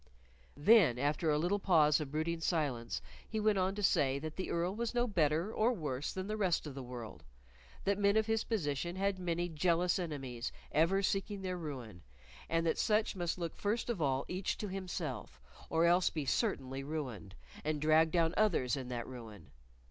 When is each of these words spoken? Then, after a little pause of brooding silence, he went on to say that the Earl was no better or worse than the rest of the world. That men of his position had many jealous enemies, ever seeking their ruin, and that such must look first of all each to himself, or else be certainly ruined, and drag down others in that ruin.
Then, 0.57 0.97
after 0.97 1.29
a 1.29 1.37
little 1.37 1.59
pause 1.59 1.99
of 1.99 2.09
brooding 2.09 2.41
silence, 2.41 3.03
he 3.29 3.39
went 3.39 3.59
on 3.59 3.75
to 3.75 3.83
say 3.83 4.17
that 4.17 4.35
the 4.35 4.49
Earl 4.49 4.75
was 4.75 4.95
no 4.95 5.05
better 5.05 5.53
or 5.53 5.71
worse 5.73 6.11
than 6.11 6.25
the 6.25 6.35
rest 6.35 6.65
of 6.65 6.73
the 6.73 6.81
world. 6.81 7.23
That 7.83 7.99
men 7.99 8.17
of 8.17 8.25
his 8.25 8.43
position 8.43 8.95
had 8.95 9.19
many 9.19 9.47
jealous 9.47 9.99
enemies, 9.99 10.51
ever 10.71 11.03
seeking 11.03 11.43
their 11.43 11.55
ruin, 11.55 12.01
and 12.49 12.65
that 12.65 12.79
such 12.79 13.15
must 13.15 13.37
look 13.37 13.55
first 13.55 13.91
of 13.91 14.01
all 14.01 14.25
each 14.27 14.57
to 14.57 14.69
himself, 14.69 15.39
or 15.69 15.85
else 15.85 16.09
be 16.09 16.25
certainly 16.25 16.83
ruined, 16.83 17.35
and 17.63 17.79
drag 17.79 18.09
down 18.09 18.33
others 18.37 18.75
in 18.75 18.87
that 18.87 19.05
ruin. 19.05 19.51